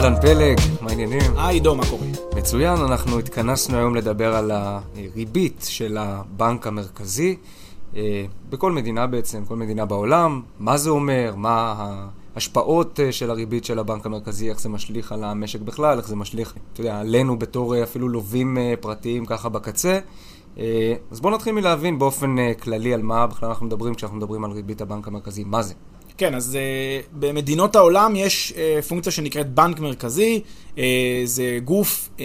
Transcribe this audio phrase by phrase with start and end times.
[0.00, 1.20] אהלן פלג, מה העניינים?
[1.36, 2.06] היי עידו, מה קורה?
[2.36, 7.36] מצוין, אנחנו התכנסנו היום לדבר על הריבית של הבנק המרכזי
[7.96, 11.74] אה, בכל מדינה בעצם, כל מדינה בעולם, מה זה אומר, מה
[12.34, 16.16] ההשפעות אה, של הריבית של הבנק המרכזי, איך זה משליך על המשק בכלל, איך זה
[16.16, 19.98] משליך, אתה יודע, עלינו בתור אה, אפילו לווים פרטיים ככה בקצה.
[21.10, 24.80] אז בואו נתחיל מלהבין באופן כללי על מה בכלל אנחנו מדברים כשאנחנו מדברים על ריבית
[24.80, 25.74] הבנק המרכזי, מה זה?
[26.20, 30.40] כן, אז uh, במדינות העולם יש uh, פונקציה שנקראת בנק מרכזי.
[30.74, 30.78] Uh,
[31.24, 32.20] זה גוף uh,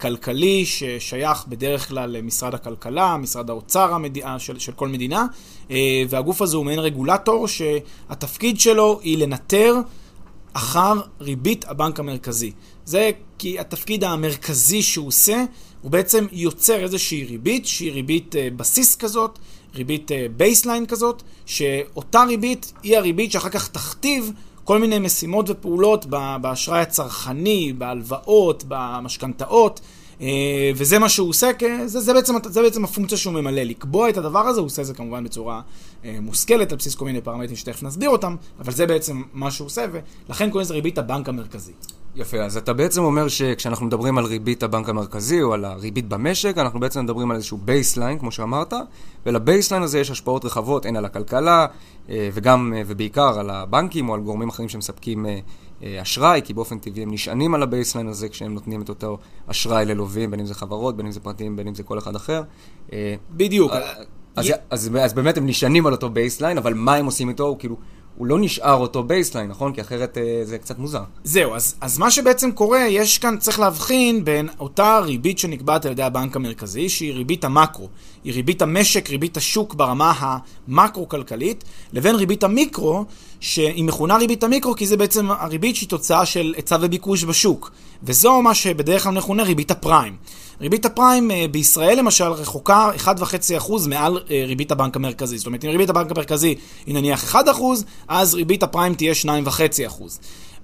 [0.00, 5.26] כלכלי ששייך בדרך כלל למשרד הכלכלה, משרד האוצר המדיע, של, של כל מדינה,
[5.68, 5.72] אה,
[6.08, 9.74] והגוף הזה הוא מעין רגולטור שהתפקיד שלו היא לנטר
[10.52, 12.52] אחר ריבית הבנק המרכזי.
[12.84, 15.44] זה כי התפקיד המרכזי שהוא עושה,
[15.82, 19.38] הוא בעצם יוצר איזושהי ריבית, שהיא ריבית אה, בסיס כזאת.
[19.74, 24.32] ריבית baseline אה, כזאת, שאותה ריבית היא הריבית שאחר כך תכתיב
[24.64, 26.06] כל מיני משימות ופעולות
[26.40, 29.80] באשראי הצרכני, בהלוואות, במשכנתאות,
[30.20, 31.50] אה, וזה מה שהוא עושה,
[31.84, 33.62] זה, זה, בעצם, זה בעצם הפונקציה שהוא ממלא.
[33.62, 35.60] לקבוע את הדבר הזה, הוא עושה את זה כמובן בצורה
[36.04, 39.66] אה, מושכלת, על בסיס כל מיני פרמטרים שתכף נסביר אותם, אבל זה בעצם מה שהוא
[39.66, 39.86] עושה,
[40.28, 41.72] ולכן קוראים לזה ריבית הבנק המרכזי.
[42.16, 46.58] יפה, אז אתה בעצם אומר שכשאנחנו מדברים על ריבית הבנק המרכזי או על הריבית במשק,
[46.58, 48.72] אנחנו בעצם מדברים על איזשהו baseline, כמו שאמרת,
[49.26, 51.66] ול baseline הזה יש השפעות רחבות, הן על הכלכלה
[52.08, 55.26] אה, וגם ובעיקר על הבנקים או על גורמים אחרים שמספקים
[56.02, 59.84] אשראי, כי באופן טבעי הם נשענים על ה baseline הזה כשהם נותנים את אותו אשראי
[59.84, 62.42] ללווים, בין אם זה חברות, בין אם זה פרטים, בין אם זה כל אחד אחר.
[63.30, 63.72] בדיוק.
[64.36, 67.44] אז, אז, אז באמת הם נשענים על אותו baseline, אבל מה הם עושים איתו?
[67.44, 67.76] הוא כאילו,
[68.16, 69.72] הוא לא נשאר אותו baseline, נכון?
[69.72, 71.02] כי אחרת אה, זה קצת מוזר.
[71.24, 75.92] זהו, אז, אז מה שבעצם קורה, יש כאן, צריך להבחין בין אותה ריבית שנקבעת על
[75.92, 77.88] ידי הבנק המרכזי, שהיא ריבית המקרו,
[78.24, 80.38] היא ריבית המשק, ריבית השוק ברמה
[80.68, 83.04] המקרו-כלכלית, לבין ריבית המיקרו,
[83.40, 87.70] שהיא מכונה ריבית המיקרו, כי זה בעצם הריבית שהיא תוצאה של היצע וביקוש בשוק.
[88.02, 90.16] וזו מה שבדרך כלל מכונה ריבית הפריים.
[90.60, 95.38] ריבית הפריים אה, בישראל למשל רחוקה 1.5% מעל אה, ריבית הבנק המרכזי.
[95.38, 96.54] זאת אומרת, אם ריבית הבנק המרכזי
[96.86, 97.38] היא נניח 1%,
[98.08, 100.02] אז ריבית הפריים תהיה 2.5%.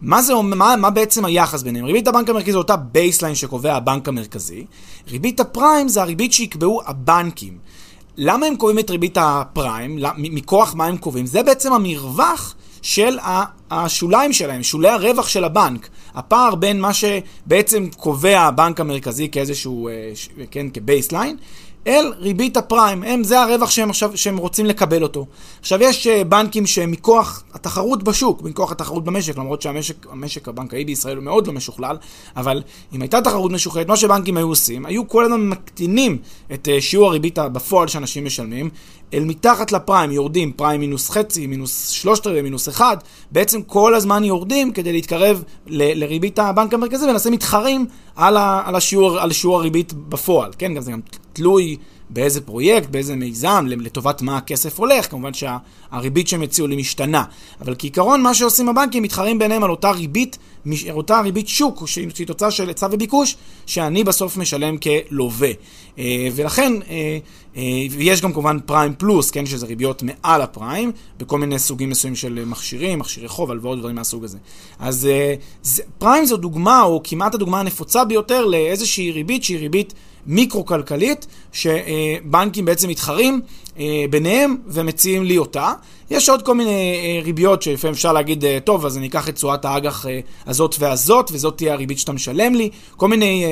[0.01, 1.85] מה, זה, מה, מה בעצם היחס ביניהם?
[1.85, 4.65] ריבית הבנק המרכזי זה אותה baseline שקובע הבנק המרכזי,
[5.11, 7.59] ריבית הפריים זה הריבית שיקבעו הבנקים.
[8.17, 9.99] למה הם קובעים את ריבית הפריים?
[10.17, 11.27] מכוח מה הם קובעים?
[11.27, 13.19] זה בעצם המרווח של
[13.71, 15.89] השוליים שלהם, שולי הרווח של הבנק.
[16.15, 19.93] הפער בין מה שבעצם קובע הבנק המרכזי כאיזשהו, אה,
[20.51, 21.37] כן, כ baseline,
[21.87, 25.27] אל ריבית הפריים, הם, זה הרווח שהם עכשיו, שהם רוצים לקבל אותו.
[25.61, 31.17] עכשיו יש אה, בנקים שמכוח התחרות בשוק, מכוח התחרות במשק, למרות שהמשק המשק הבנקאי בישראל
[31.17, 31.97] הוא מאוד לא משוכלל,
[32.37, 36.19] אבל אם הייתה תחרות משוכללת, מה שבנקים היו עושים, היו כל הזמן מקטינים
[36.53, 38.71] את אה, שיעור הריבית בפועל שאנשים משלמים,
[39.15, 42.97] אל מתחת לפריים יורדים, פריים מינוס חצי, מינוס שלושת רבעי, מינוס אחד,
[43.31, 48.75] בעצם כל הזמן יורדים כדי להתקרב ל- לריבית הבנק המרכזי ולמעשה מתחרים על, ה- על,
[48.77, 50.81] השיעור, על שיעור הריבית בפועל, כן?
[50.81, 51.01] זה גם
[51.33, 51.77] תלוי
[52.13, 57.25] באיזה פרויקט, באיזה מיזם, לטובת מה הכסף הולך, כמובן שהריבית שהם הציעו לי משתנה.
[57.61, 60.39] אבל כעיקרון מה שעושים הבנקים, מתחרים ביניהם על אותה ריבית,
[60.91, 65.51] אותה ריבית שוק, שהיא תוצאה של היצע וביקוש, שאני בסוף משלם כלווה.
[65.99, 67.19] אה, ולכן, אה,
[67.57, 72.17] אה, ויש גם כמובן פריים פלוס, כן, שזה ריביות מעל הפריים, בכל מיני סוגים מסוימים
[72.17, 74.39] של מכשירים, מכשירי חוב, הלוואות, דברים מהסוג הזה.
[74.79, 75.09] אז
[75.99, 79.95] פריים זו דוגמה, או כמעט הדוגמה הנפוצה ביותר, לאיזושהי ריבית שהיא ריבית
[80.27, 83.41] מיקרו-כלכלית, שבנקים בעצם מתחרים
[83.79, 85.73] אה, ביניהם ומציעים לי אותה.
[86.11, 89.35] יש עוד כל מיני אה, ריביות שלפעמים אפשר להגיד, אה, טוב, אז אני אקח את
[89.35, 90.07] תשואת האג"ח
[90.47, 92.71] הזאת והזאת, וזאת תהיה הריבית שאתה משלם לי.
[92.97, 93.45] כל מיני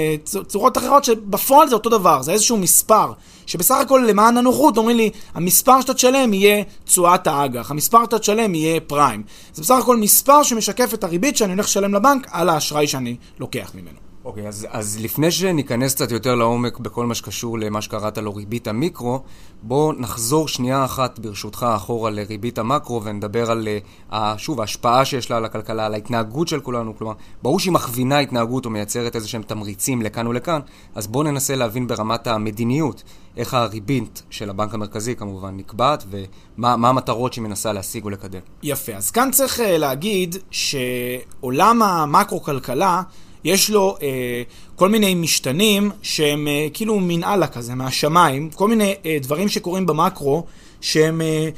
[0.46, 3.12] צורות אחרות שבפועל זה אותו דבר, זה איזשהו מספר,
[3.46, 8.54] שבסך הכל למען הנוחות אומרים לי, המספר שאתה תשלם יהיה תשואת האג"ח, המספר שאתה תשלם
[8.54, 9.22] יהיה פריים.
[9.54, 13.72] זה בסך הכל מספר שמשקף את הריבית שאני הולך לשלם לבנק על האשראי שאני לוקח
[13.74, 14.09] ממנו.
[14.30, 18.34] אוקיי, okay, אז, אז לפני שניכנס קצת יותר לעומק בכל מה שקשור למה שקראת לו
[18.34, 19.22] ריבית המיקרו,
[19.62, 23.68] בואו נחזור שנייה אחת ברשותך אחורה לריבית המקרו ונדבר על,
[24.10, 26.96] uh, שוב, ההשפעה שיש לה על הכלכלה, על ההתנהגות של כולנו.
[26.98, 27.12] כלומר,
[27.42, 30.60] ברור שהיא מכווינה התנהגות או מייצרת איזה שהם תמריצים לכאן ולכאן,
[30.94, 33.02] אז בואו ננסה להבין ברמת המדיניות
[33.36, 38.40] איך הריבית של הבנק המרכזי כמובן נקבעת ומה המטרות שהיא מנסה להשיג ולקדם.
[38.62, 43.02] יפה, אז כאן צריך uh, להגיד שעולם המקרו-כלכלה
[43.44, 44.42] יש לו אה,
[44.76, 50.44] כל מיני משתנים שהם אה, כאילו אללה כזה, מהשמיים, כל מיני אה, דברים שקורים במקרו,
[50.80, 51.48] שהם, אה,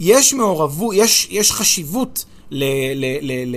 [0.00, 2.64] יש מעורבות, יש, יש חשיבות ל,
[2.94, 3.56] ל, ל,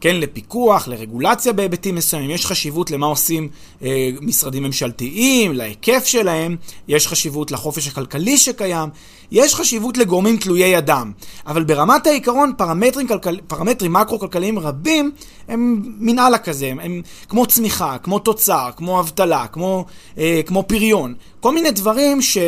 [0.00, 3.48] כן, לפיקוח, לרגולציה בהיבטים מסוימים, יש חשיבות למה עושים
[3.82, 6.56] אה, משרדים ממשלתיים, להיקף שלהם,
[6.88, 8.88] יש חשיבות לחופש הכלכלי שקיים,
[9.30, 11.12] יש חשיבות לגורמים תלויי אדם.
[11.46, 15.10] אבל ברמת העיקרון, פרמטרים, כלכל, פרמטרים מקרו-כלכליים רבים
[15.48, 19.84] הם מנהלה כזה, הם, הם כמו צמיחה, כמו תוצר, כמו אבטלה, כמו,
[20.18, 22.38] אה, כמו פריון, כל מיני דברים ש...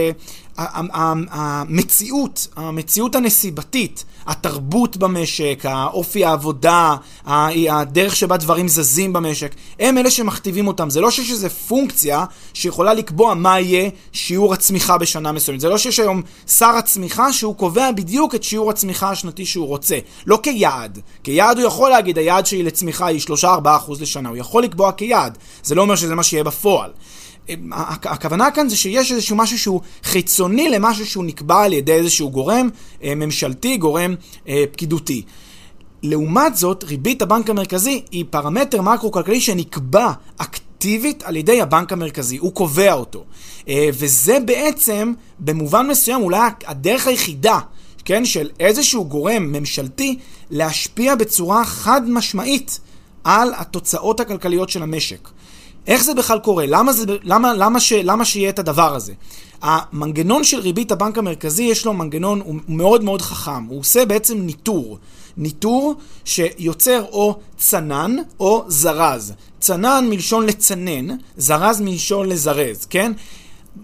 [0.57, 6.97] המציאות, המציאות הנסיבתית, התרבות במשק, האופי העבודה,
[7.27, 10.91] הדרך שבה דברים זזים במשק, הם אלה שמכתיבים אותם.
[10.91, 12.25] זה לא שיש איזו פונקציה
[12.55, 15.61] שיכולה לקבוע מה יהיה שיעור הצמיחה בשנה מסוימת.
[15.61, 19.99] זה לא שיש היום שר הצמיחה שהוא קובע בדיוק את שיעור הצמיחה השנתי שהוא רוצה.
[20.27, 20.99] לא כיעד.
[21.23, 23.47] כיעד הוא יכול להגיד, היעד שלי לצמיחה היא 3-4%
[24.01, 24.29] לשנה.
[24.29, 25.39] הוא יכול לקבוע כיעד.
[25.63, 26.91] זה לא אומר שזה מה שיהיה בפועל.
[28.03, 32.69] הכוונה כאן זה שיש איזשהו משהו שהוא חיצוני למשהו שהוא נקבע על ידי איזשהו גורם
[33.03, 34.15] אה, ממשלתי, גורם
[34.49, 35.23] אה, פקידותי.
[36.03, 42.53] לעומת זאת, ריבית הבנק המרכזי היא פרמטר מקרו-כלכלי שנקבע אקטיבית על ידי הבנק המרכזי, הוא
[42.53, 43.25] קובע אותו.
[43.69, 47.59] אה, וזה בעצם, במובן מסוים, אולי הדרך היחידה,
[48.05, 50.19] כן, של איזשהו גורם ממשלתי
[50.51, 52.81] להשפיע בצורה חד משמעית
[53.25, 55.29] על התוצאות הכלכליות של המשק.
[55.87, 56.67] איך זה בכלל קורה?
[56.67, 59.13] למה, זה, למה, למה, ש, למה שיהיה את הדבר הזה?
[59.63, 63.65] המנגנון של ריבית הבנק המרכזי יש לו מנגנון, הוא מאוד מאוד חכם.
[63.65, 64.99] הוא עושה בעצם ניטור.
[65.37, 65.95] ניטור
[66.25, 69.33] שיוצר או צנן או זרז.
[69.61, 73.13] צנן מלשון לצנן, זרז מלשון לזרז, כן?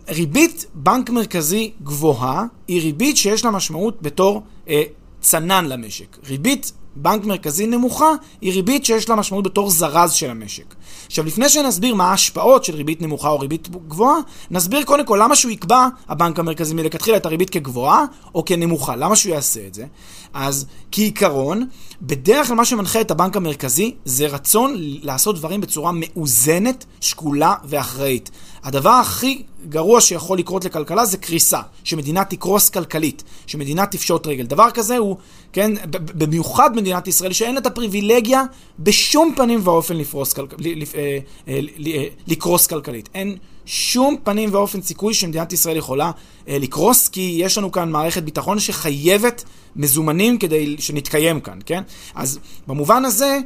[0.08, 4.82] ריבית בנק מרכזי גבוהה היא ריבית שיש לה משמעות בתור אה,
[5.20, 6.18] צנן למשק.
[6.28, 8.10] ריבית בנק מרכזי נמוכה
[8.40, 10.74] היא ריבית שיש לה משמעות בתור זרז של המשק.
[11.06, 14.16] עכשיו, לפני שנסביר מה ההשפעות של ריבית נמוכה או ריבית גבוהה,
[14.50, 18.04] נסביר קודם כל למה שהוא יקבע, הבנק המרכזי מלכתחילה, את הריבית כגבוהה
[18.34, 18.96] או כנמוכה.
[18.96, 19.86] למה שהוא יעשה את זה?
[20.34, 21.66] אז כעיקרון,
[22.02, 28.30] בדרך כלל מה שמנחה את הבנק המרכזי זה רצון לעשות דברים בצורה מאוזנת, שקולה ואחראית.
[28.64, 34.44] הדבר הכי גרוע שיכול לקרות לכלכלה זה קריסה, שמדינה תקרוס כלכלית, שמדינה תפשוט רגל.
[34.44, 35.16] דבר כזה הוא,
[35.52, 38.42] כן, במיוחד במדינת ישראל, שאין לה את הפריבילגיה
[38.78, 41.18] בשום פנים ואופן לפרוס, כל, אה,
[41.48, 43.08] אה, אה, לקרוס כלכלית.
[43.14, 43.36] אין
[43.66, 46.10] שום פנים ואופן סיכוי שמדינת ישראל יכולה
[46.48, 49.44] לקרוס, כי יש לנו כאן מערכת ביטחון שחייבת
[49.76, 51.82] מזומנים כדי שנתקיים כאן, כן?
[52.14, 53.38] אז במובן הזה...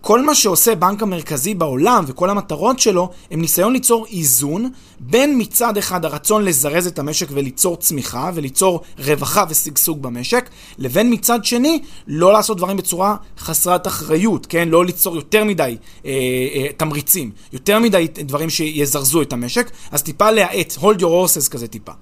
[0.00, 4.70] כל מה שעושה בנק המרכזי בעולם וכל המטרות שלו הם ניסיון ליצור איזון
[5.00, 11.44] בין מצד אחד הרצון לזרז את המשק וליצור צמיחה וליצור רווחה ושגשוג במשק, לבין מצד
[11.44, 14.68] שני לא לעשות דברים בצורה חסרת אחריות, כן?
[14.68, 16.10] לא ליצור יותר מדי אה,
[16.54, 21.68] אה, תמריצים, יותר מדי דברים שיזרזו את המשק, אז טיפה להאט, hold your horses כזה
[21.68, 21.92] טיפה.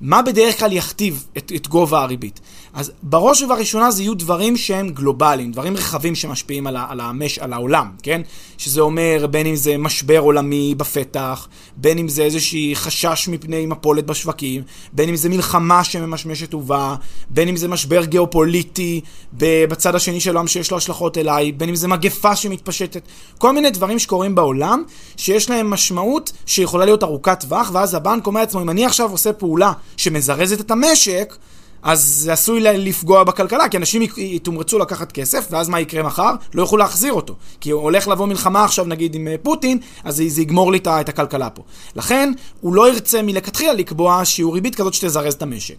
[0.00, 2.40] מה בדרך כלל יכתיב את, את גובה הריבית?
[2.72, 7.52] אז בראש ובראשונה זה יהיו דברים שהם גלובליים, דברים רחבים שמשפיעים על, על, המש, על
[7.52, 8.20] העולם, כן?
[8.58, 14.06] שזה אומר בין אם זה משבר עולמי בפתח, בין אם זה איזושהי חשש מפני מפולת
[14.06, 14.62] בשווקים,
[14.92, 16.96] בין אם זה מלחמה שממשמשת ובאה,
[17.30, 19.00] בין אם זה משבר גיאופוליטי
[19.32, 23.02] בצד השני של העולם שיש לו השלכות אליי, בין אם זה מגפה שמתפשטת,
[23.38, 24.82] כל מיני דברים שקורים בעולם,
[25.16, 29.32] שיש להם משמעות שיכולה להיות ארוכת טווח, ואז הבנק אומר לעצמו, אם אני עכשיו עושה
[29.32, 31.36] פעולה שמזרזת את המשק,
[31.82, 36.34] אז זה עשוי לפגוע בכלכלה, כי אנשים יתומרצו לקחת כסף, ואז מה יקרה מחר?
[36.54, 37.34] לא יוכלו להחזיר אותו.
[37.60, 41.50] כי הולך לבוא מלחמה עכשיו נגיד עם אה, פוטין, אז זה יגמור לי את הכלכלה
[41.50, 41.62] פה.
[41.96, 45.76] לכן, הוא לא ירצה מלכתחילה לקבוע שיעור ריבית כזאת שתזרז את המשק.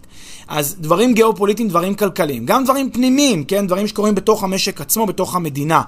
[0.48, 2.46] אז דברים גיאופוליטיים, דברים כלכליים.
[2.46, 3.66] גם דברים פנימיים, כן?
[3.66, 5.82] דברים שקורים בתוך המשק עצמו, בתוך המדינה.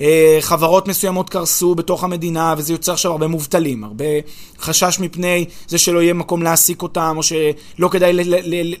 [0.00, 4.04] אה, חברות מסוימות קרסו בתוך המדינה, וזה יוצר עכשיו הרבה מובטלים, הרבה
[4.60, 8.12] חשש מפני זה שלא יהיה מקום להעסיק אותם, או שלא כדאי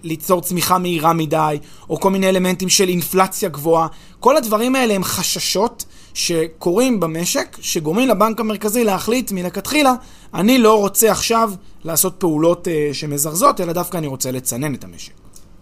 [0.02, 1.58] ליצור צמיחה מהירה מדי,
[1.90, 3.86] או כל מיני אלמנטים של אינפלציה גבוהה.
[4.20, 9.94] כל הדברים האלה הם חששות שקורים במשק, שגורמים לבנק המרכזי להחליט מלכתחילה,
[10.34, 11.52] אני לא רוצה עכשיו
[11.84, 15.12] לעשות פעולות uh, שמזרזות, אלא דווקא אני רוצה לצנן את המשק.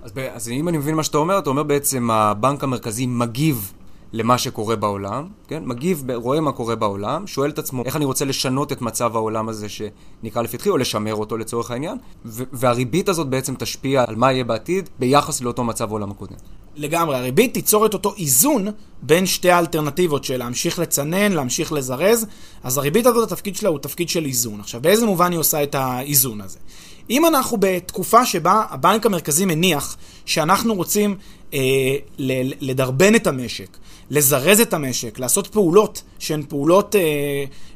[0.02, 3.72] אז, אז אם אני מבין מה שאתה אומר, אתה אומר בעצם הבנק המרכזי מגיב
[4.16, 5.62] למה שקורה בעולם, כן?
[5.66, 9.48] מגיב, רואה מה קורה בעולם, שואל את עצמו איך אני רוצה לשנות את מצב העולם
[9.48, 14.44] הזה שנקרא לפתחי, או לשמר אותו לצורך העניין, והריבית הזאת בעצם תשפיע על מה יהיה
[14.44, 16.36] בעתיד ביחס לאותו מצב העולם הקודם.
[16.76, 18.68] לגמרי, הריבית תיצור את אותו איזון
[19.02, 22.26] בין שתי האלטרנטיבות של להמשיך לצנן, להמשיך לזרז,
[22.62, 24.60] אז הריבית הזאת, התפקיד שלה הוא תפקיד של איזון.
[24.60, 26.58] עכשיו, באיזה מובן היא עושה את האיזון הזה?
[27.10, 31.16] אם אנחנו בתקופה שבה הבנק המרכזי מניח שאנחנו רוצים
[31.54, 31.60] אה,
[32.60, 33.76] לדרבן את המשק,
[34.10, 37.00] לזרז את המשק, לעשות פעולות שהן פעולות אה,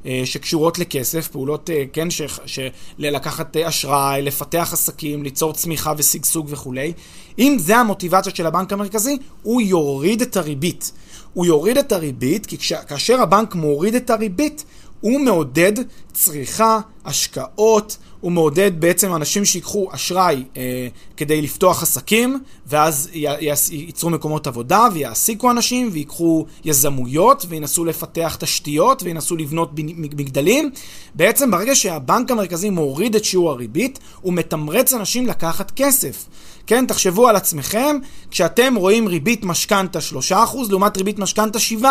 [0.06, 2.58] אה, שקשורות לכסף, פעולות, אה, כן, ש, ש,
[2.98, 6.92] לקחת אה, אשראי, לפתח עסקים, ליצור צמיחה ושגשוג וכולי,
[7.38, 10.92] אם זה המוטיבציה של הבנק המרכזי, הוא יוריד את הריבית.
[11.34, 14.64] הוא יוריד את הריבית, כי כש, כאשר הבנק מוריד את הריבית,
[15.00, 15.72] הוא מעודד
[16.12, 23.26] צריכה, השקעות, הוא מעודד בעצם אנשים שיקחו אשראי אה, כדי לפתוח עסקים, ואז י,
[23.70, 30.70] ייצרו מקומות עבודה, ויעסיקו אנשים, ויקחו יזמויות, וינסו לפתח תשתיות, וינסו לבנות מגדלים.
[31.14, 36.24] בעצם ברגע שהבנק המרכזי מוריד את שיעור הריבית, הוא מתמרץ אנשים לקחת כסף.
[36.68, 37.96] כן, תחשבו על עצמכם,
[38.30, 39.98] כשאתם רואים ריבית משכנתה
[40.30, 40.34] 3%
[40.70, 41.84] לעומת ריבית משכנתה 7%.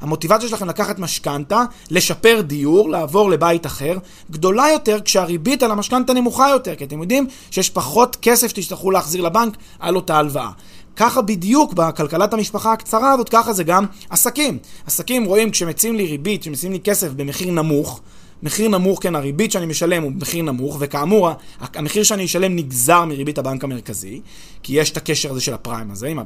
[0.00, 3.98] המוטיבציה שלכם לקחת משכנתה, לשפר דיור, לעבור לבית אחר,
[4.30, 9.22] גדולה יותר כשהריבית על המשכנתה נמוכה יותר, כי אתם יודעים שיש פחות כסף שתצטרכו להחזיר
[9.22, 10.50] לבנק על אותה הלוואה.
[10.96, 14.58] ככה בדיוק בכלכלת המשפחה הקצרה הזאת, ככה זה גם עסקים.
[14.86, 18.00] עסקים רואים כשמציעים לי ריבית, כשמציעים לי כסף במחיר נמוך,
[18.44, 23.38] מחיר נמוך, כן, הריבית שאני משלם הוא מחיר נמוך, וכאמור, המחיר שאני אשלם נגזר מריבית
[23.38, 24.20] הבנק המרכזי,
[24.62, 26.18] כי יש את הקשר הזה של הפריים הזה, עם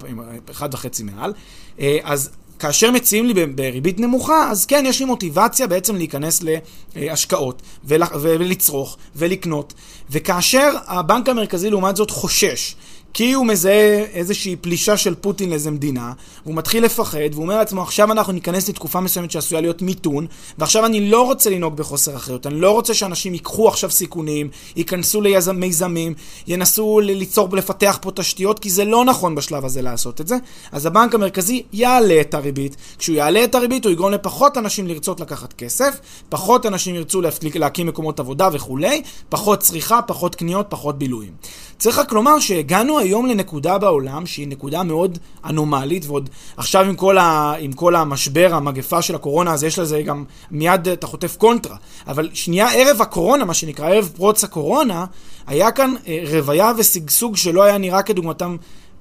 [0.61, 1.33] 1.5 מעל,
[1.81, 6.43] אה, אז כאשר מציעים לי בריבית נמוכה, אז כן, יש לי מוטיבציה בעצם להיכנס
[6.97, 9.75] להשקעות ולצרוך ולקנות.
[10.11, 12.75] וכאשר הבנק המרכזי לעומת זאת חושש
[13.19, 16.13] כי הוא מזהה איזושהי פלישה של פוטין לאיזה מדינה,
[16.45, 20.27] והוא מתחיל לפחד, והוא אומר לעצמו, עכשיו אנחנו ניכנס לתקופה מסוימת שעשויה להיות מיתון,
[20.59, 25.21] ועכשיו אני לא רוצה לנהוג בחוסר אחריות, אני לא רוצה שאנשים ייקחו עכשיו סיכונים, ייכנסו
[25.21, 26.15] למיזמים,
[26.47, 30.37] ינסו ליצור, לפתח פה תשתיות, כי זה לא נכון בשלב הזה לעשות את זה.
[30.73, 32.77] אז הבנק המרכזי יעלה את הריבית.
[32.99, 37.23] כשהוא יעלה את הריבית, הוא יגרום לפחות אנשים לרצות לקחת כסף, פחות אנשים ירצו
[37.55, 41.33] להקים מקומות עבודה וכולי, פחות צריכה, פחות קניות, פחות בילויים.
[41.79, 47.19] צריך רק לומר שהגענו היום לנקודה בעולם שהיא נקודה מאוד אנומלית, ועוד עכשיו עם כל,
[47.19, 51.77] ה, עם כל המשבר, המגפה של הקורונה, אז יש לזה גם, מיד אתה חוטף קונטרה.
[52.07, 55.07] אבל שנייה ערב הקורונה, מה שנקרא, ערב פרוץ הקורונה,
[55.47, 58.57] היה כאן אה, רוויה ושגשוג שלא היה נראה כדוגמתם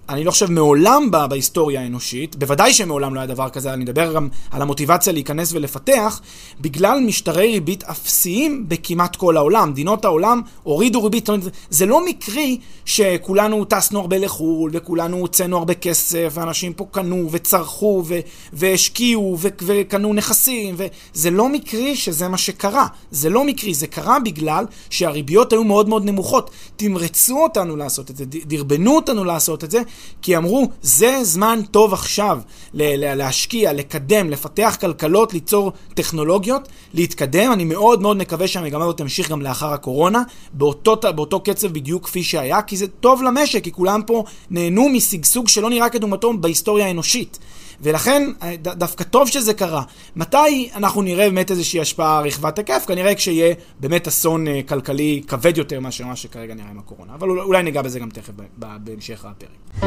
[0.09, 4.13] אני לא חושב מעולם בה, בהיסטוריה האנושית, בוודאי שמעולם לא היה דבר כזה, אני מדבר
[4.13, 6.21] גם על המוטיבציה להיכנס ולפתח,
[6.61, 9.69] בגלל משטרי ריבית אפסיים בכמעט כל העולם.
[9.69, 15.57] מדינות העולם הורידו ריבית, זאת אומרת, זה לא מקרי שכולנו טסנו הרבה לחו"ל, וכולנו הוצאנו
[15.57, 18.19] הרבה כסף, ואנשים פה קנו וצרכו ו-
[18.53, 22.87] והשקיעו ו- וקנו נכסים, וזה לא מקרי שזה מה שקרה.
[23.11, 26.51] זה לא מקרי, זה קרה בגלל שהריביות היו מאוד מאוד נמוכות.
[26.75, 29.81] תמרצו אותנו לעשות את זה, דרבנו אותנו לעשות את זה,
[30.21, 32.39] כי אמרו, זה זמן טוב עכשיו
[32.73, 37.51] להשקיע, לקדם, לפתח כלכלות, ליצור טכנולוגיות, להתקדם.
[37.51, 40.23] אני מאוד מאוד מקווה שהמגמה הזאת תמשיך גם לאחר הקורונה,
[40.53, 45.47] באותו, באותו קצב בדיוק כפי שהיה, כי זה טוב למשק, כי כולם פה נהנו משגשוג
[45.47, 47.39] שלא נראה כדוגמתו בהיסטוריה האנושית.
[47.81, 48.23] ולכן
[48.61, 49.83] ד- דווקא טוב שזה קרה.
[50.15, 52.85] מתי אנחנו נראה באמת איזושהי השפעה רחבת היקף?
[52.87, 57.13] כנראה כשיהיה באמת אסון uh, כלכלי כבד יותר מאשר מה שכרגע נראה עם הקורונה.
[57.13, 59.83] אבל אולי ניגע בזה גם תכף בהמשך הפרק.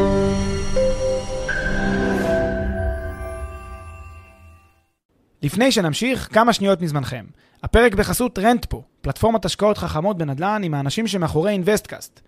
[5.42, 7.25] לפני שנמשיך, כמה שניות מזמנכם.
[7.62, 12.20] הפרק בחסות רנטפו, פלטפורמת השקעות חכמות בנדל"ן עם האנשים שמאחורי אינוויסטקאסט.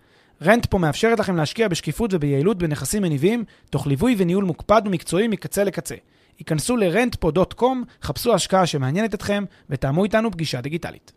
[0.43, 5.95] רנטפו מאפשרת לכם להשקיע בשקיפות וביעילות בנכסים מניבים, תוך ליווי וניהול מוקפד ומקצועי מקצה לקצה.
[6.39, 7.65] היכנסו ל-rentfo.com,
[8.01, 11.11] חפשו השקעה שמעניינת אתכם ותאמו איתנו פגישה דיגיטלית.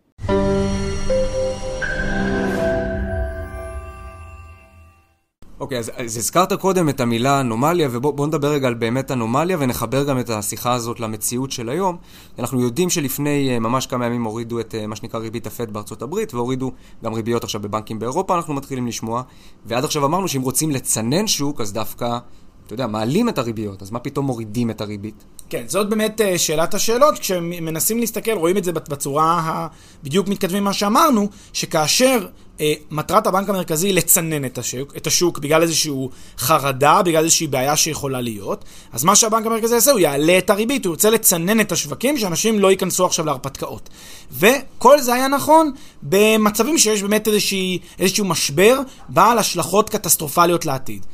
[5.60, 9.56] אוקיי, okay, אז, אז הזכרת קודם את המילה אנומליה, ובואו נדבר רגע על באמת אנומליה,
[9.60, 11.96] ונחבר גם את השיחה הזאת למציאות של היום.
[12.38, 16.02] אנחנו יודעים שלפני אה, ממש כמה ימים הורידו את אה, מה שנקרא ריבית הפד בארצות
[16.02, 16.72] הברית, והורידו
[17.04, 19.22] גם ריביות עכשיו בבנקים באירופה, אנחנו מתחילים לשמוע.
[19.66, 22.18] ועד עכשיו אמרנו שאם רוצים לצנן שוק, אז דווקא
[22.66, 25.24] אתה יודע, מעלים את הריביות, אז מה פתאום מורידים את הריבית?
[25.48, 27.18] כן, זאת באמת uh, שאלת השאלות.
[27.18, 29.66] כשמנסים להסתכל, רואים את זה בצורה ה...
[30.02, 32.26] בדיוק מתכתבים מה שאמרנו, שכאשר
[32.58, 35.92] uh, מטרת הבנק המרכזי לצנן את השוק, את השוק בגלל איזושהי
[36.38, 40.84] חרדה, בגלל איזושהי בעיה שיכולה להיות, אז מה שהבנק המרכזי יעשה, הוא יעלה את הריבית,
[40.86, 43.88] הוא ירצה לצנן את השווקים, שאנשים לא ייכנסו עכשיו להרפתקאות.
[44.32, 51.06] וכל זה היה נכון במצבים שיש באמת איזושהי, איזשהו משבר בעל השלכות קטסטרופליות לעתיד.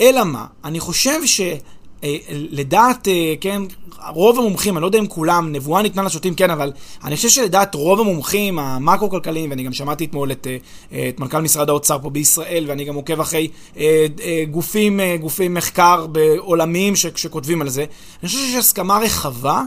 [0.00, 0.46] אלא מה?
[0.64, 1.20] אני חושב
[2.04, 3.62] אה, לדעת, אה, כן,
[4.08, 6.72] רוב המומחים, אני לא יודע אם כולם, נבואה ניתנה לשוטים, כן, אבל
[7.04, 10.46] אני חושב שלדעת רוב המומחים המקרו-כלכליים, ואני גם שמעתי אתמול את,
[10.92, 13.48] אה, את מנכ"ל משרד האוצר פה בישראל, ואני גם עוקב אחרי
[14.50, 16.06] גופים, גופים מחקר
[16.38, 17.84] עולמיים שכותבים על זה,
[18.22, 19.62] אני חושב שיש הסכמה רחבה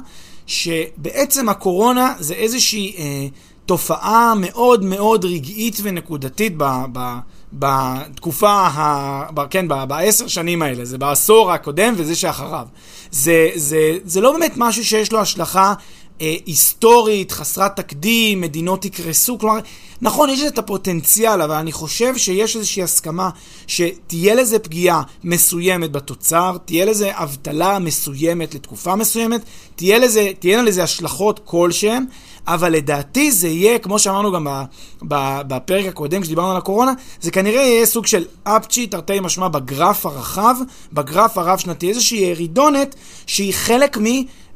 [0.47, 3.27] שבעצם הקורונה זה איזושהי אה,
[3.65, 6.63] תופעה מאוד מאוד רגעית ונקודתית ב...
[6.93, 6.99] ב
[7.59, 9.23] בתקופה, ה...
[9.33, 9.41] ב...
[9.49, 9.67] כן.
[9.67, 12.67] בעשר שנים האלה, זה בעשור הקודם וזה שאחריו.
[13.11, 15.73] זה, זה, זה לא באמת משהו שיש לו השלכה
[16.21, 19.59] אה, היסטורית, חסרת תקדים, מדינות יקרסו, כלומר,
[20.01, 23.29] נכון, יש את הפוטנציאל, אבל אני חושב שיש איזושהי הסכמה
[23.67, 29.41] שתהיה לזה פגיעה מסוימת בתוצר, תהיה לזה אבטלה מסוימת לתקופה מסוימת,
[29.75, 32.05] תהיה לזה, תהיינה לזה השלכות כלשהן.
[32.47, 34.47] אבל לדעתי זה יהיה, כמו שאמרנו גם
[35.47, 40.55] בפרק הקודם כשדיברנו על הקורונה, זה כנראה יהיה סוג של אפצ'י, תרתי משמע, בגרף הרחב,
[40.93, 42.95] בגרף הרב-שנתי, איזושהי ירידונת
[43.27, 44.05] שהיא חלק מ...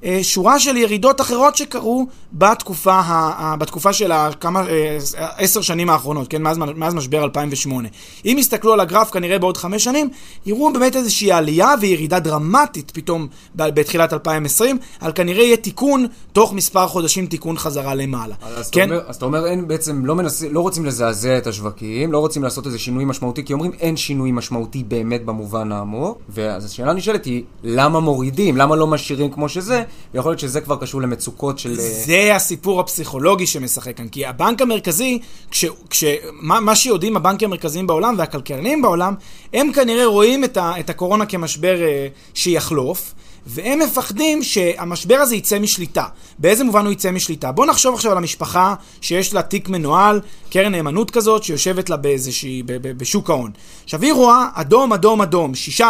[0.03, 4.97] אה, שורה של ירידות אחרות שקרו בתקופה, ה, בתקופה של הכמה, אה,
[5.37, 7.89] עשר שנים האחרונות, כן, מאז, מאז משבר 2008.
[8.25, 10.09] אם יסתכלו על הגרף כנראה בעוד חמש שנים,
[10.45, 16.87] יראו באמת איזושהי עלייה וירידה דרמטית פתאום בתחילת 2020, על כנראה יהיה תיקון, תוך מספר
[16.87, 18.35] חודשים תיקון חזרה למעלה.
[18.41, 18.83] אז, כן?
[18.83, 22.19] אתה אומר, אז אתה אומר, אין בעצם, לא, מנס, לא רוצים לזעזע את השווקים, לא
[22.19, 26.91] רוצים לעשות איזה שינוי משמעותי, כי אומרים אין שינוי משמעותי באמת במובן העמוק, ואז השאלה
[26.91, 28.57] הנשאלת היא, למה מורידים?
[28.57, 29.83] למה לא משאירים כמו שזה?
[30.13, 31.69] ויכול להיות שזה כבר קשור למצוקות של...
[31.69, 35.19] אה, זה הסיפור הפסיכולוגי שמשחק כאן, כי הבנק המרכזי,
[35.51, 39.13] כש, כש, מה, מה שיודעים הבנקים המרכזיים בעולם והכלכלנים בעולם,
[39.53, 43.13] הם כנראה רואים את, ה, את הקורונה כמשבר אה, שיחלוף.
[43.45, 46.03] והם מפחדים שהמשבר הזה יצא משליטה.
[46.39, 47.51] באיזה מובן הוא יצא משליטה?
[47.51, 52.63] בואו נחשוב עכשיו על המשפחה שיש לה תיק מנוהל, קרן נאמנות כזאת, שיושבת לה באיזושהי,
[52.81, 53.51] בשוק ההון.
[53.83, 55.81] עכשיו היא רואה אדום, אדום, אדום, 6%,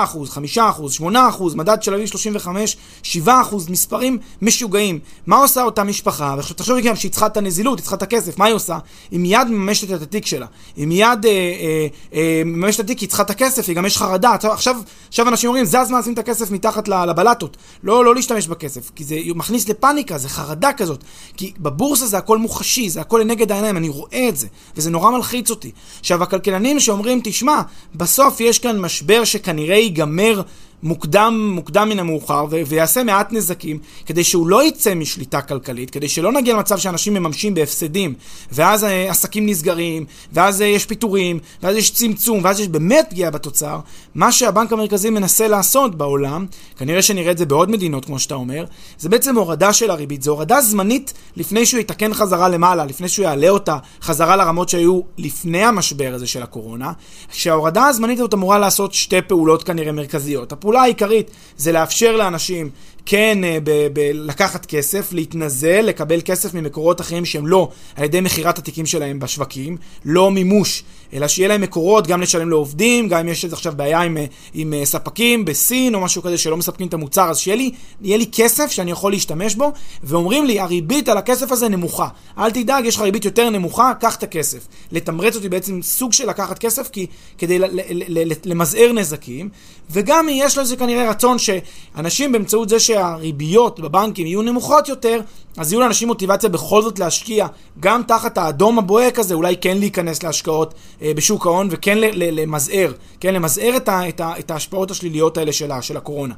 [0.55, 0.59] 5%,
[0.99, 3.29] 8%, מדד של אביב 35, 7%,
[3.69, 4.99] מספרים משוגעים.
[5.27, 6.33] מה עושה אותה משפחה?
[6.37, 8.77] ועכשיו תחשבי גם שהיא צריכה את הנזילות, היא צריכה את הכסף, מה היא עושה?
[9.11, 10.45] היא מיד מממשת את התיק שלה.
[10.75, 13.97] היא מיד אה, אה, אה, מממשת את התיק, היא צריכה את הכסף, היא גם יש
[13.97, 14.35] חרדה.
[14.43, 14.75] עכשיו,
[15.07, 17.38] עכשיו אנשים אומרים, זה הזמן לשים את הכסף מתחת לבלטות.
[17.43, 17.57] לעשות.
[17.83, 21.03] לא, לא להשתמש בכסף, כי זה מכניס לפאניקה, זה חרדה כזאת.
[21.37, 25.11] כי בבורסה זה הכל מוחשי, זה הכל לנגד העיניים, אני רואה את זה, וזה נורא
[25.11, 25.71] מלחיץ אותי.
[25.99, 27.61] עכשיו, הכלכלנים שאומרים, תשמע,
[27.95, 30.41] בסוף יש כאן משבר שכנראה ייגמר
[30.83, 36.09] מוקדם, מוקדם מן המאוחר ו- ויעשה מעט נזקים כדי שהוא לא יצא משליטה כלכלית, כדי
[36.09, 38.13] שלא נגיע למצב שאנשים מממשים בהפסדים
[38.51, 43.31] ואז אה, עסקים נסגרים, ואז אה, יש פיטורים, ואז יש צמצום, ואז יש באמת פגיעה
[43.31, 43.79] בתוצר.
[44.15, 46.45] מה שהבנק המרכזי מנסה לעשות בעולם,
[46.77, 48.65] כנראה שנראה את זה בעוד מדינות כמו שאתה אומר,
[48.97, 50.23] זה בעצם הורדה של הריבית.
[50.23, 55.01] זו הורדה זמנית לפני שהוא יתקן חזרה למעלה, לפני שהוא יעלה אותה חזרה לרמות שהיו
[55.17, 56.91] לפני המשבר הזה של הקורונה.
[57.31, 60.53] שההורדה הזמנית הזאת אמורה לעשות שתי פעולות כנראה מרכזיות.
[60.75, 62.69] העיקרית זה לאפשר לאנשים
[63.05, 68.21] כן אה, ב- ב- לקחת כסף, להתנזל, לקבל כסף ממקורות אחרים שהם לא על ידי
[68.21, 70.83] מכירת התיקים שלהם בשווקים, לא מימוש,
[71.13, 74.73] אלא שיהיה להם מקורות גם לשלם לעובדים, גם אם יש עכשיו בעיה עם, אה, עם
[74.73, 78.71] אה, ספקים בסין או משהו כזה שלא מספקים את המוצר, אז שיהיה לי, לי כסף
[78.71, 79.71] שאני יכול להשתמש בו,
[80.03, 82.07] ואומרים לי, הריבית על הכסף הזה נמוכה.
[82.37, 84.67] אל תדאג, יש לך ריבית יותר נמוכה, קח את הכסף.
[84.91, 87.05] לתמרץ אותי בעצם סוג של לקחת כסף, כי,
[87.37, 89.49] כדי ל- ל- ל- למזער נזקים,
[89.89, 92.98] וגם יש לזה כנראה רצון שאנשים באמצעות זה שה...
[92.99, 95.21] שהריביות בבנקים יהיו נמוכות יותר,
[95.57, 97.47] אז יהיו לאנשים מוטיבציה בכל זאת להשקיע,
[97.79, 103.33] גם תחת האדום הבוהק הזה, אולי כן להיכנס להשקעות אה, בשוק ההון וכן למזער, כן,
[103.33, 106.33] למזער את, ה, את, ה, את ההשפעות השליליות האלה של, של הקורונה.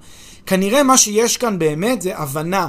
[0.45, 2.67] כנראה מה שיש כאן באמת זה הבנה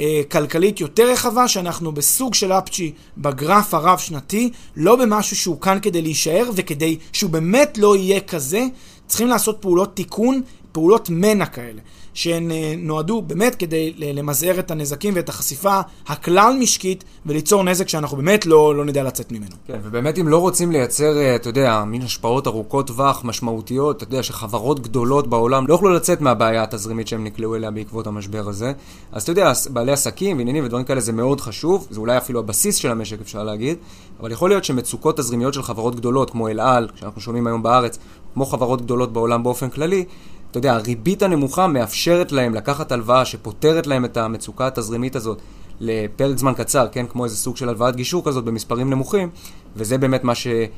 [0.00, 6.02] אה, כלכלית יותר רחבה, שאנחנו בסוג של אפצ'י בגרף הרב-שנתי, לא במשהו שהוא כאן כדי
[6.02, 8.66] להישאר, וכדי שהוא באמת לא יהיה כזה,
[9.06, 10.40] צריכים לעשות פעולות תיקון,
[10.78, 11.80] פעולות מנע כאלה.
[12.14, 18.16] שהן אה, נועדו באמת כדי למזער את הנזקים ואת החשיפה הכלל משקית וליצור נזק שאנחנו
[18.16, 19.50] באמת לא, לא נדע לצאת ממנו.
[19.66, 24.04] כן, ובאמת אם לא רוצים לייצר, אה, אתה יודע, מין השפעות ארוכות טווח משמעותיות, אתה
[24.04, 28.72] יודע, שחברות גדולות בעולם לא יוכלו לצאת מהבעיה התזרימית שהם נקלעו אליה בעקבות המשבר הזה,
[29.12, 32.76] אז אתה יודע, בעלי עסקים ועניינים ודברים כאלה זה מאוד חשוב, זה אולי אפילו הבסיס
[32.76, 33.76] של המשק אפשר להגיד,
[34.20, 37.98] אבל יכול להיות שמצוקות תזרימיות של חברות גדולות כמו אל על, שאנחנו שומעים היום בארץ,
[38.34, 40.04] כמו חברות גדולות בעולם באופן כללי,
[40.50, 45.42] אתה יודע, הריבית הנמוכה מאפשרת להם לקחת הלוואה שפותרת להם את המצוקה התזרימית הזאת
[45.80, 49.30] לפרק זמן קצר, כן, כמו איזה סוג של הלוואת גישור כזאת במספרים נמוכים,
[49.76, 50.70] וזה באמת מה שכן,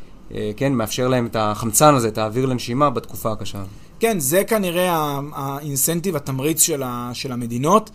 [0.60, 3.62] אה, מאפשר להם את החמצן הזה, את האוויר לנשימה בתקופה הקשה.
[4.00, 7.90] כן, זה כנראה האינסנטיב, התמריץ של, ה, של המדינות.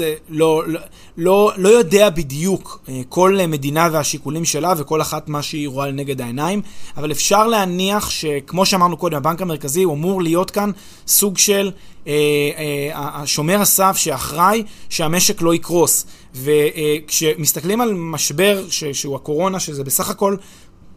[0.00, 0.80] אה, זה לא, לא,
[1.16, 6.20] לא, לא יודע בדיוק אה, כל מדינה והשיקולים שלה וכל אחת מה שהיא רואה לנגד
[6.20, 6.62] העיניים,
[6.96, 10.70] אבל אפשר להניח שכמו שאמרנו קודם, הבנק המרכזי הוא אמור להיות כאן
[11.06, 11.70] סוג של
[12.06, 12.12] אה,
[12.56, 16.06] אה, השומר הסף שאחראי שהמשק לא יקרוס.
[16.34, 20.36] וכשמסתכלים על משבר ש, שהוא הקורונה, שזה בסך הכל,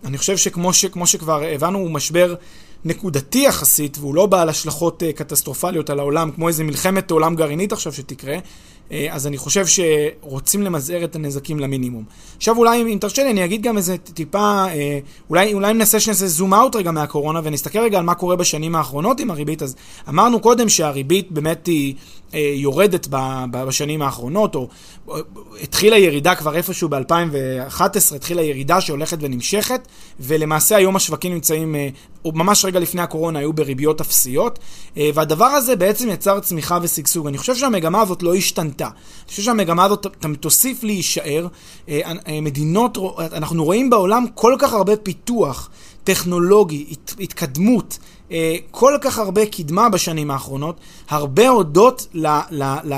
[0.06, 2.36] אני חושב שכמו ש, שכבר הבנו, הוא משבר
[2.86, 7.72] נקודתי יחסית, והוא לא בעל השלכות אה, קטסטרופליות על העולם, כמו איזה מלחמת עולם גרעינית
[7.72, 8.40] עכשיו שתקרה, אה,
[9.10, 12.04] אז אני חושב שרוצים למזער את הנזקים למינימום.
[12.38, 16.28] עכשיו אולי, אם תרשה לי, אני אגיד גם איזה טיפה, אה, אולי, אולי ננסה שנעשה
[16.28, 19.62] זום אאוט רגע מהקורונה, ונסתכל רגע על מה קורה בשנים האחרונות עם הריבית.
[19.62, 19.76] אז
[20.10, 21.96] אמרנו קודם שהריבית באמת היא
[22.34, 23.08] יורדת
[23.52, 24.68] בשנים האחרונות, או
[25.62, 29.88] התחילה ירידה כבר איפשהו ב-2011, התחילה ירידה שהולכת ונמשכת,
[30.20, 31.76] ולמעשה היום השווקים נמצאים,
[32.26, 34.60] או ממש רגע לפני הקורונה היו בריביות אפסיות,
[34.98, 37.28] והדבר הזה בעצם יצר צמיחה ושגשוג.
[37.28, 38.86] אני חושב שהמגמה הזאת לא השתנתה.
[38.86, 40.08] אני חושב שהמגמה הזאת
[40.40, 41.48] תוסיף להישאר.
[41.90, 42.98] אה, אה, מדינות,
[43.34, 45.70] אנחנו רואים בעולם כל כך הרבה פיתוח
[46.08, 46.86] טכנולוגי,
[47.20, 47.98] התקדמות.
[48.32, 52.94] אה, כל כך הרבה קדמה בשנים האחרונות, הרבה הודות ל, ל, ל,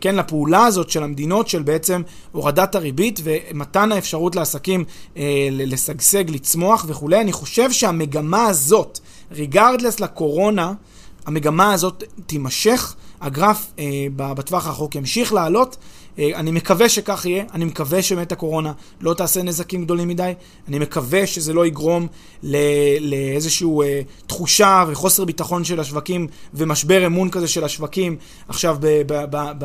[0.00, 4.84] כן, לפעולה הזאת של המדינות של בעצם הורדת הריבית ומתן האפשרות לעסקים
[5.50, 7.20] לשגשג, לצמוח וכולי.
[7.20, 8.98] אני חושב שהמגמה הזאת,
[9.32, 10.72] ריגרדלס לקורונה,
[11.26, 15.76] המגמה הזאת תימשך, הגרף אה, בטווח הרחוק ימשיך לעלות.
[16.18, 20.32] אה, אני מקווה שכך יהיה, אני מקווה שבאמת הקורונה לא תעשה נזקים גדולים מדי,
[20.68, 22.06] אני מקווה שזה לא יגרום
[23.00, 28.16] לאיזושהי אה, תחושה וחוסר ביטחון של השווקים ומשבר אמון כזה של השווקים.
[28.48, 29.64] עכשיו ב, ב, ב, ב,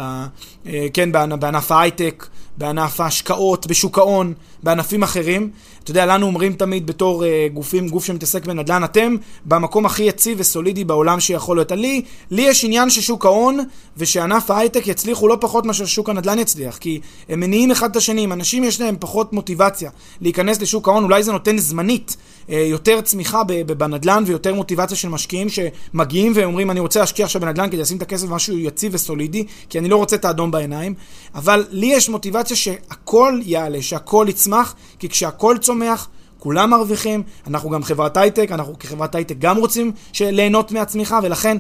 [0.68, 2.28] אה, כן, בענף ההייטק,
[2.60, 5.50] בענף ההשקעות, בשוק ההון, בענפים אחרים.
[5.84, 10.38] אתה יודע, לנו אומרים תמיד בתור אה, גופים, גוף שמתעסק בנדל"ן, אתם במקום הכי יציב
[10.40, 11.72] וסולידי בעולם שיכול להיות.
[11.72, 13.60] לי, לי יש עניין ששוק ההון
[13.98, 18.26] ושענף ההייטק יצליחו לא פחות מאשר שוק הנדל"ן יצליח, כי הם מניעים אחד את השני.
[18.26, 19.90] אם אנשים יש להם פחות מוטיבציה
[20.22, 22.18] להיכנס לשוק ההון, אולי זה נותן זמנית
[22.50, 23.44] אה, יותר צמיחה
[23.78, 28.02] בנדל"ן ויותר מוטיבציה של משקיעים שמגיעים ואומרים, אני רוצה להשקיע עכשיו בנדל"ן כדי לשים את
[28.02, 30.94] הכסף במשהו יציב וסולידי, כי אני לא רוצה את האדום בעיניים.
[31.36, 36.08] אבל לי יש מוטיבציה שהכל יעלה, שהכל יצמח, כי כשהכל צומח,
[36.40, 41.58] כולם מרוויחים, אנחנו גם חברת הייטק, אנחנו כחברת הייטק גם רוצים ליהנות מהצמיחה, ולכן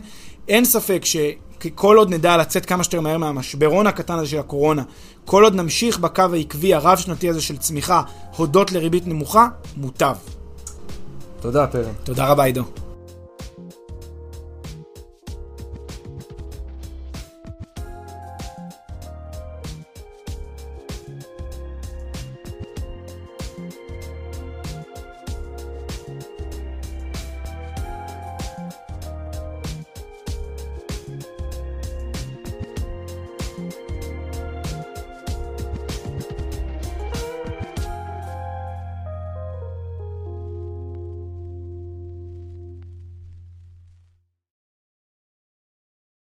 [0.48, 1.18] אין ספק ש...
[1.76, 4.84] כל עוד נדע לצאת כמה שיותר מהר מהמשברון הקטן הזה של הקורונה,
[5.26, 8.02] כל עוד נמשיך בקו העקבי הרב-שנתי הזה של צמיחה
[8.38, 9.48] הודות לריבית נמוכה,
[9.78, 10.16] מוטב.
[11.42, 11.92] תודה, פרן.
[12.04, 12.89] תודה רבה, עידו.